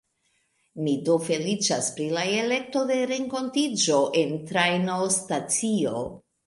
Mi 0.85 0.93
do 1.09 1.17
feliĉas 1.25 1.91
pri 1.99 2.09
la 2.17 2.25
elekto 2.39 2.83
de 2.93 2.99
renkontiĝo 3.15 4.01
en 4.25 4.37
trajnostacio. 4.55 6.07